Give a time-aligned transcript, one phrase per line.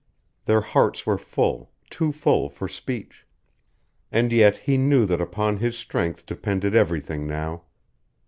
[0.45, 3.23] Their hearts were full, too full for speech.
[4.11, 7.65] And yet he knew that upon his strength depended everything now.